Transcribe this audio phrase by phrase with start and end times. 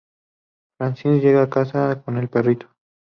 [0.79, 2.65] Francine llega a casa con el perrito.